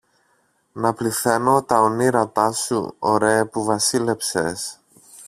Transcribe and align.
να 0.73 0.93
πληθαίνω 0.93 1.63
τα 1.63 1.79
ονείρατά 1.81 2.51
σου, 2.51 2.95
ωραίε 2.99 3.45
που 3.45 3.63
βασίλεψες 3.63 4.79